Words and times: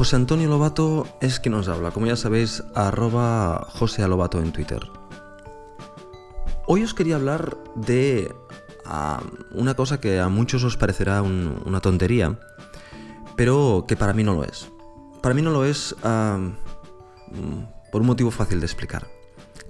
José 0.00 0.16
Antonio 0.16 0.48
Lobato 0.48 1.06
es 1.20 1.40
quien 1.40 1.52
nos 1.52 1.68
habla, 1.68 1.90
como 1.90 2.06
ya 2.06 2.16
sabéis, 2.16 2.64
arroba 2.74 3.66
José 3.68 4.08
Lobato 4.08 4.38
en 4.38 4.50
Twitter. 4.50 4.80
Hoy 6.66 6.84
os 6.84 6.94
quería 6.94 7.16
hablar 7.16 7.58
de 7.74 8.34
ah, 8.86 9.22
una 9.52 9.74
cosa 9.74 10.00
que 10.00 10.18
a 10.18 10.30
muchos 10.30 10.64
os 10.64 10.78
parecerá 10.78 11.20
una 11.20 11.82
tontería, 11.82 12.38
pero 13.36 13.84
que 13.86 13.94
para 13.94 14.14
mí 14.14 14.24
no 14.24 14.32
lo 14.32 14.44
es. 14.44 14.70
Para 15.20 15.34
mí 15.34 15.42
no 15.42 15.50
lo 15.50 15.66
es 15.66 15.94
ah, 16.02 16.38
mm, 16.38 17.90
por 17.92 18.00
un 18.00 18.06
motivo 18.06 18.30
fácil 18.30 18.60
de 18.60 18.64
explicar 18.64 19.06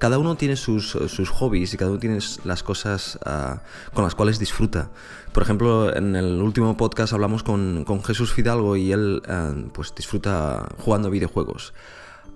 cada 0.01 0.19
uno 0.19 0.35
tiene 0.35 0.57
sus, 0.57 0.97
hobbies 1.31 1.75
y 1.75 1.77
cada 1.77 1.91
uno 1.91 2.01
tiene 2.01 2.19
las 2.45 2.63
cosas 2.63 3.19
ah, 3.25 3.63
con 3.93 4.03
las 4.03 4.15
cuales 4.15 4.39
disfruta. 4.39 4.91
Por 5.33 5.43
ejemplo, 5.43 5.95
en 5.95 6.17
el 6.17 6.41
último 6.41 6.75
podcast 6.77 7.13
hablamos 7.13 7.43
con, 7.43 7.85
Jesús 8.03 8.33
Fidalgo 8.33 8.77
y 8.77 8.93
él 8.93 9.23
ah, 9.29 9.53
pues 9.75 9.95
disfruta 9.95 10.67
jugando 10.79 11.11
videojuegos. 11.11 11.75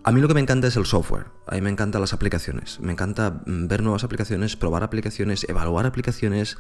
A 0.05 0.13
mí 0.13 0.21
lo 0.21 0.29
que 0.29 0.35
me 0.35 0.41
encanta 0.41 0.69
es 0.69 0.77
el 0.77 0.85
software, 0.85 1.29
a 1.47 1.55
mí 1.55 1.63
me 1.63 1.71
encantan 1.71 2.03
las 2.03 2.13
aplicaciones, 2.13 2.79
me 2.81 2.93
encanta 2.93 3.41
mm, 3.47 3.67
ver 3.67 3.83
nuevas 3.83 4.05
aplicaciones, 4.05 4.57
probar 4.57 4.83
aplicaciones, 4.83 5.47
evaluar 5.49 5.87
aplicaciones, 5.87 6.59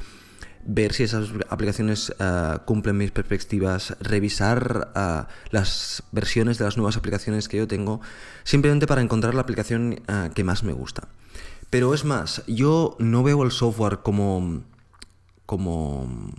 ver 0.67 0.93
si 0.93 1.03
esas 1.03 1.29
aplicaciones 1.51 2.15
eh, 2.19 2.59
cumplen 2.65 2.97
mis 2.97 3.11
perspectivas, 3.11 3.97
revisar 4.01 4.93
eh, 4.95 5.23
las 5.51 6.03
versiones 6.13 6.59
de 6.59 6.65
las 6.65 6.77
nuevas 6.77 6.97
aplicaciones 6.97 7.49
que 7.49 7.59
yo 7.59 7.69
tengo, 7.69 8.01
simplemente 8.45 8.87
para 8.87 9.03
encontrar 9.03 9.35
la 9.35 9.43
aplicación 9.43 10.01
eh, 10.09 10.31
que 10.35 10.45
más 10.45 10.63
me 10.63 10.73
gusta. 10.73 11.09
Pero 11.71 11.93
es 11.95 12.05
más, 12.05 12.43
yo 12.47 12.97
no 12.99 13.23
veo 13.23 13.43
el 13.43 13.51
software 13.51 13.99
como. 13.99 14.63
como. 15.47 16.33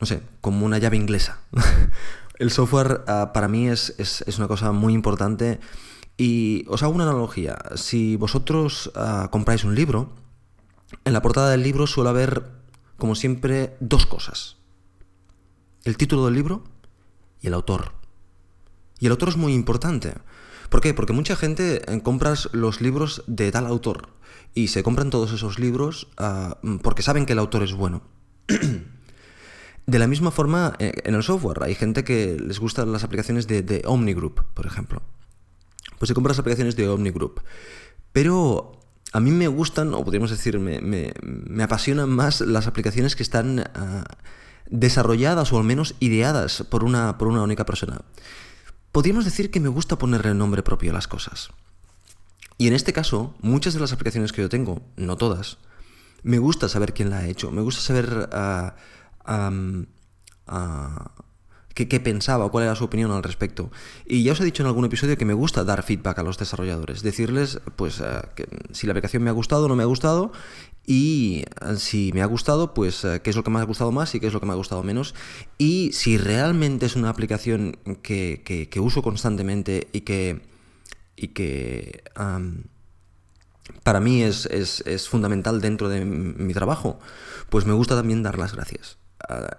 no 0.00 0.06
sé, 0.06 0.22
como 0.40 0.64
una 0.64 0.78
llave 0.78 0.96
inglesa. 0.96 1.40
el 2.38 2.50
software 2.50 3.04
para 3.34 3.48
mí 3.48 3.68
es, 3.68 3.94
es, 3.98 4.38
una 4.38 4.48
cosa 4.48 4.72
muy 4.72 4.94
importante. 4.94 5.60
Y 6.16 6.64
os 6.68 6.82
hago 6.82 6.94
una 6.94 7.04
analogía. 7.04 7.58
Si 7.74 8.16
vosotros 8.16 8.90
compráis 9.30 9.64
un 9.64 9.74
libro, 9.74 10.10
en 11.04 11.12
la 11.12 11.22
portada 11.22 11.50
del 11.50 11.62
libro 11.62 11.86
suele 11.86 12.10
haber, 12.10 12.50
como 12.96 13.14
siempre, 13.14 13.76
dos 13.80 14.06
cosas. 14.06 14.56
El 15.84 15.96
título 15.96 16.24
del 16.24 16.34
libro 16.34 16.64
y 17.40 17.46
el 17.46 17.54
autor. 17.54 17.92
Y 18.98 19.06
el 19.06 19.12
autor 19.12 19.28
es 19.28 19.36
muy 19.36 19.52
importante. 19.54 20.14
¿Por 20.68 20.80
qué? 20.80 20.94
Porque 20.94 21.12
mucha 21.12 21.36
gente 21.36 21.82
eh, 21.86 22.02
compra 22.02 22.34
los 22.52 22.80
libros 22.80 23.22
de 23.26 23.52
tal 23.52 23.66
autor 23.66 24.08
y 24.54 24.68
se 24.68 24.82
compran 24.82 25.10
todos 25.10 25.32
esos 25.32 25.58
libros 25.58 26.08
ah, 26.16 26.58
porque 26.82 27.02
saben 27.02 27.26
que 27.26 27.34
el 27.34 27.38
autor 27.38 27.62
es 27.62 27.72
bueno. 27.72 28.02
de 29.86 29.98
la 29.98 30.06
misma 30.06 30.30
forma, 30.30 30.74
eh, 30.78 30.92
en 31.04 31.14
el 31.14 31.22
software 31.22 31.62
hay 31.62 31.74
gente 31.74 32.04
que 32.04 32.36
les 32.40 32.58
gustan 32.58 32.90
las 32.90 33.04
aplicaciones 33.04 33.46
de, 33.46 33.62
de 33.62 33.82
Omnigroup, 33.86 34.42
por 34.54 34.66
ejemplo. 34.66 35.02
Pues 35.98 36.08
se 36.08 36.14
compra 36.14 36.30
las 36.30 36.38
aplicaciones 36.38 36.74
de 36.74 36.88
Omnigroup. 36.88 37.40
Pero 38.12 38.75
a 39.12 39.20
mí 39.20 39.30
me 39.30 39.48
gustan, 39.48 39.94
o 39.94 40.04
podríamos 40.04 40.30
decir, 40.30 40.58
me, 40.58 41.62
apasionan 41.62 42.10
más 42.10 42.40
las 42.40 42.66
aplicaciones 42.66 43.16
que 43.16 43.22
están 43.22 43.60
ah, 43.74 44.04
desarrolladas 44.68 45.52
o 45.52 45.58
al 45.58 45.64
menos 45.64 45.94
ideadas 46.00 46.64
por 46.68 46.84
una, 46.84 47.18
por 47.18 47.28
una 47.28 47.42
única 47.42 47.64
persona. 47.64 48.00
Podríamos 48.92 49.24
decir 49.24 49.50
que 49.50 49.60
me 49.60 49.68
gusta 49.68 49.98
ponerle 49.98 50.34
nombre 50.34 50.62
propio 50.62 50.90
a 50.90 50.94
las 50.94 51.08
cosas. 51.08 51.50
Y 52.58 52.68
en 52.68 52.74
este 52.74 52.92
caso, 52.92 53.34
muchas 53.40 53.74
de 53.74 53.80
las 53.80 53.92
aplicaciones 53.92 54.32
que 54.32 54.42
yo 54.42 54.48
tengo, 54.48 54.82
no 54.96 55.16
todas, 55.16 55.58
me 56.22 56.38
gusta 56.38 56.68
saber 56.68 56.94
quién 56.94 57.10
la 57.10 57.18
ha 57.18 57.26
hecho, 57.26 57.50
me 57.50 57.60
gusta 57.62 57.82
saber 57.82 58.28
ah, 58.32 58.74
qué, 61.84 62.00
pensaba 62.00 62.48
cuál 62.50 62.64
era 62.64 62.74
su 62.74 62.84
opinión 62.84 63.10
al 63.10 63.22
respecto. 63.22 63.70
Y 64.06 64.22
ya 64.22 64.32
os 64.32 64.40
he 64.40 64.44
dicho 64.44 64.62
en 64.62 64.68
algún 64.68 64.86
episodio 64.86 65.18
que 65.18 65.26
me 65.26 65.34
gusta 65.34 65.62
dar 65.64 65.82
feedback 65.82 66.18
a 66.18 66.22
los 66.22 66.38
desarrolladores, 66.38 67.02
decirles 67.02 67.60
pues 67.76 68.00
eh, 68.00 68.46
si 68.72 68.86
la 68.86 68.92
aplicación 68.92 69.22
me 69.22 69.30
ha 69.30 69.34
gustado 69.34 69.66
o 69.66 69.68
no 69.68 69.76
me 69.76 69.82
ha 69.82 69.86
gustado 69.86 70.32
y 70.86 71.44
eh, 71.60 71.76
si 71.76 72.12
me 72.14 72.22
ha 72.22 72.26
gustado, 72.26 72.72
pues 72.72 73.04
eh, 73.04 73.20
qué 73.22 73.30
es 73.30 73.36
lo 73.36 73.44
que 73.44 73.50
me 73.50 73.60
ha 73.60 73.64
gustado 73.64 73.92
más 73.92 74.14
y 74.14 74.20
qué 74.20 74.28
es 74.28 74.32
lo 74.32 74.40
que 74.40 74.46
me 74.46 74.52
ha 74.52 74.56
gustado 74.56 74.82
menos. 74.82 75.14
Y 75.58 75.90
si 75.92 76.16
realmente 76.16 76.86
es 76.86 76.96
una 76.96 77.10
aplicación 77.10 77.76
que, 78.02 78.70
uso 78.80 79.02
constantemente 79.02 79.88
y 79.92 80.00
que, 80.00 80.40
y 81.14 81.28
que 81.28 82.04
para 83.82 84.00
mí 84.00 84.22
es, 84.22 84.46
es 84.46 85.08
fundamental 85.08 85.60
dentro 85.60 85.90
de 85.90 86.04
mi 86.06 86.54
trabajo, 86.54 86.98
pues 87.50 87.66
me 87.66 87.74
gusta 87.74 87.94
también 87.96 88.22
dar 88.22 88.38
las 88.38 88.54
gracias 88.54 88.96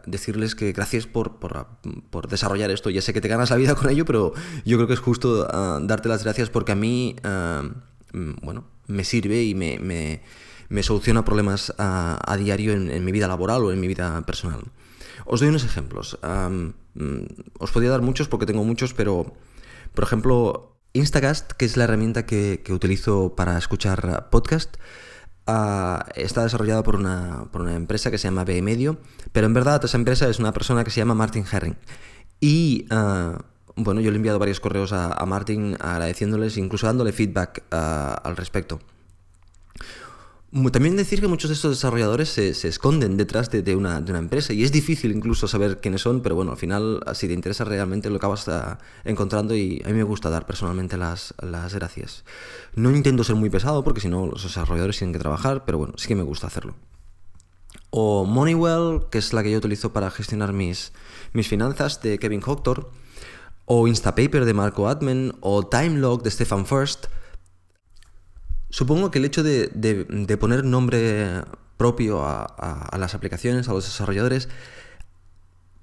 decirles 0.05 0.55
que 0.55 0.71
gracias 0.71 1.07
por, 1.07 1.39
por, 1.39 2.27
desarrollar 2.27 2.71
esto. 2.71 2.89
Ya 2.89 3.01
sé 3.01 3.13
que 3.13 3.21
te 3.21 3.27
ganas 3.27 3.49
la 3.49 3.57
vida 3.57 3.75
con 3.75 3.89
ello, 3.89 4.05
pero 4.05 4.33
yo 4.65 4.77
creo 4.77 4.87
que 4.87 4.93
es 4.93 4.99
justo 4.99 5.47
ah, 5.49 5.79
darte 5.81 6.09
las 6.09 6.23
gracias 6.23 6.49
porque 6.49 6.71
a 6.71 6.75
mí, 6.75 7.15
ah, 7.23 7.63
mm, 8.13 8.31
bueno, 8.41 8.65
me 8.87 9.03
sirve 9.03 9.43
y 9.43 9.55
me, 9.55 9.79
me, 10.69 10.83
soluciona 10.83 11.25
problemas 11.25 11.73
ah, 11.77 12.19
a 12.25 12.37
diario 12.37 12.73
en, 12.73 13.03
mi 13.03 13.11
vida 13.11 13.27
laboral 13.27 13.63
o 13.63 13.71
en 13.71 13.79
mi 13.79 13.87
vida 13.87 14.21
personal. 14.25 14.61
Os 15.25 15.39
doy 15.39 15.49
unos 15.49 15.65
ejemplos. 15.65 16.17
Mm, 16.23 17.19
os 17.59 17.71
podría 17.71 17.91
dar 17.91 18.01
muchos 18.01 18.27
porque 18.27 18.45
tengo 18.45 18.63
muchos, 18.63 18.93
pero, 18.93 19.33
por 19.93 20.03
ejemplo, 20.03 20.79
Instacast, 20.93 21.51
que 21.51 21.65
es 21.65 21.77
la 21.77 21.83
herramienta 21.83 22.25
que, 22.25 22.61
que 22.63 22.73
utilizo 22.73 23.35
para 23.35 23.57
escuchar 23.57 24.29
podcast, 24.29 24.77
Está 26.15 26.43
desarrollado 26.43 26.83
por 26.83 26.95
una, 26.95 27.45
por 27.51 27.61
una 27.61 27.75
empresa 27.75 28.11
que 28.11 28.17
se 28.17 28.27
llama 28.27 28.43
B 28.43 28.61
Medio, 28.61 28.97
pero 29.31 29.47
en 29.47 29.53
verdad 29.53 29.83
esa 29.83 29.97
empresa 29.97 30.27
es 30.27 30.39
una 30.39 30.51
persona 30.51 30.83
que 30.83 30.91
se 30.91 30.99
llama 30.99 31.13
Martin 31.13 31.45
Herring. 31.49 31.77
Y 32.39 32.85
ah, 32.89 33.39
bueno, 33.75 34.01
yo 34.01 34.11
le 34.11 34.15
he 34.15 34.17
enviado 34.17 34.39
varios 34.39 34.59
correos 34.59 34.91
a, 34.91 35.13
a 35.13 35.25
Martin 35.25 35.77
agradeciéndoles, 35.79 36.57
incluso 36.57 36.87
dándole 36.87 37.13
feedback 37.13 37.63
ah, 37.71 38.19
al 38.23 38.35
respecto. 38.35 38.79
También 40.71 40.95
decir 40.95 41.21
que 41.21 41.27
muchos 41.27 41.49
de 41.49 41.55
estos 41.55 41.71
desarrolladores 41.71 42.29
se, 42.29 42.49
esconden 42.49 43.15
detrás 43.15 43.51
de, 43.51 43.75
una, 43.75 43.97
empresa 43.97 44.53
y 44.53 44.63
es 44.63 44.71
difícil 44.71 45.11
incluso 45.11 45.47
saber 45.47 45.79
quiénes 45.79 46.01
son, 46.01 46.21
pero 46.21 46.35
bueno, 46.35 46.51
al 46.51 46.57
final, 46.57 47.03
si 47.13 47.27
te 47.27 47.33
interesa 47.33 47.63
realmente, 47.63 48.09
lo 48.09 48.15
acabas 48.15 48.47
ah, 48.47 48.79
encontrando 49.03 49.55
y 49.55 49.83
a 49.85 49.89
mí 49.89 49.93
me 49.93 50.03
gusta 50.03 50.31
dar 50.31 50.47
personalmente 50.47 50.97
las, 50.97 51.35
gracias. 51.73 52.23
No 52.75 52.89
intento 52.89 53.23
ser 53.23 53.35
muy 53.35 53.51
pesado 53.51 53.83
porque 53.83 54.01
si 54.01 54.09
no 54.09 54.25
los 54.25 54.43
desarrolladores 54.43 54.97
tienen 54.97 55.13
que 55.13 55.19
trabajar, 55.19 55.63
pero 55.63 55.77
bueno, 55.77 55.93
sí 55.97 56.07
que 56.07 56.15
me 56.15 56.23
gusta 56.23 56.47
hacerlo. 56.47 56.73
O 57.91 58.25
Moneywell, 58.25 59.01
que 59.11 59.19
es 59.19 59.33
la 59.33 59.43
que 59.43 59.51
yo 59.51 59.59
utilizo 59.59 59.93
para 59.93 60.09
gestionar 60.09 60.53
mis, 60.53 60.91
mis 61.33 61.47
finanzas, 61.47 62.01
de 62.01 62.17
Kevin 62.17 62.41
Hoctor. 62.43 62.89
O 63.65 63.87
Instapaper 63.87 64.45
de 64.45 64.53
Marco 64.53 64.87
Admen. 64.87 65.33
O 65.41 65.67
Timelog 65.67 66.23
de 66.23 66.31
Stefan 66.31 66.65
First 66.65 67.07
Supongo 68.77 69.09
que 69.09 69.17
el 69.17 69.25
hecho 69.25 69.41
de, 69.41 70.37
poner 70.39 70.63
nombre 70.63 71.43
propio 71.77 72.23
a, 72.23 72.95
las 72.99 73.15
aplicaciones, 73.15 73.67
a 73.67 73.73
los 73.73 73.85
desarrolladores, 73.85 74.49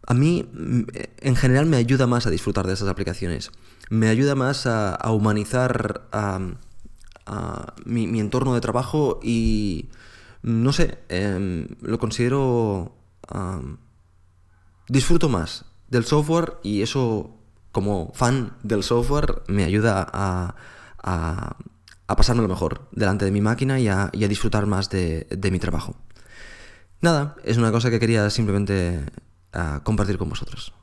a 0.07 0.15
mí 0.15 0.49
mm, 0.53 0.83
en 1.23 1.35
general 1.35 1.67
me 1.67 1.77
ayuda 1.77 2.07
más 2.07 2.29
a 2.29 2.31
disfrutar 2.31 2.69
de 2.69 2.75
esas 2.75 2.87
aplicaciones. 2.87 3.51
Me 3.91 4.07
ayuda 4.07 4.37
más 4.37 4.69
a, 4.69 4.97
humanizar 5.11 6.03
mi, 7.85 8.21
entorno 8.21 8.55
de 8.55 8.61
trabajo 8.61 9.19
y, 9.25 9.89
no 10.43 10.73
sé, 10.73 10.99
em, 11.09 11.67
lo 11.81 11.99
considero... 11.99 12.95
disfruto 14.87 15.29
más 15.29 15.65
del 15.89 16.05
software 16.05 16.59
y 16.63 16.83
eso, 16.83 17.37
como 17.73 18.13
fan 18.15 18.57
del 18.63 18.85
software, 18.85 19.43
me 19.49 19.65
ayuda 19.65 20.09
a 20.13 20.55
a 21.05 21.57
pasármelo 22.07 22.49
mejor 22.49 22.89
delante 22.93 23.25
de 23.25 23.31
mi 23.31 23.41
máquina 23.41 23.81
y 23.81 23.89
a, 23.89 24.11
disfrutar 24.13 24.67
más 24.67 24.91
de, 24.91 25.27
mi 25.51 25.59
trabajo. 25.59 25.97
Nada, 27.01 27.37
es 27.45 27.57
una 27.57 27.71
cosa 27.73 27.91
que 27.91 28.01
quería 28.01 28.31
simplemente 28.31 29.01
ah, 29.53 29.81
compartir 29.85 30.19
con 30.19 30.29
vosotros. 30.29 30.75